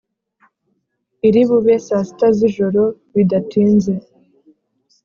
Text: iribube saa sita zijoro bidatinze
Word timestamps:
iribube 1.27 1.73
saa 1.87 2.03
sita 2.07 2.27
zijoro 2.39 2.83
bidatinze 3.13 3.93